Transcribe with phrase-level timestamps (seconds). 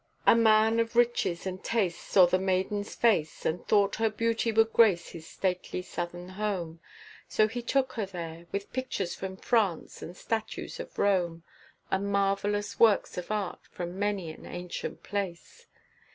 [0.25, 4.73] A man of riches and taste saw the maiden's face, And thought her beauty would
[4.73, 6.79] grace his stately southern home,
[7.27, 11.43] So he took her there, with pictures from France, and statues from Rome,
[11.91, 15.67] And marvellous works of art from many an ancient place.